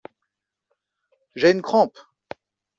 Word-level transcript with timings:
J'ai 1.35 1.51
une 1.51 1.61
crampe. 1.61 1.99